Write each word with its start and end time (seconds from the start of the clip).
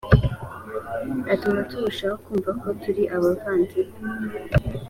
atuma 1.33 1.61
turushaho 1.69 2.15
kumva 2.23 2.51
ko 2.61 2.67
turi 2.81 3.03
abavandimwe 3.15 3.97